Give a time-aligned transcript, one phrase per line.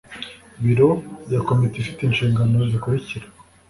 [0.63, 0.89] Biro
[1.31, 3.25] ya Komite ifite inshingano zikurikira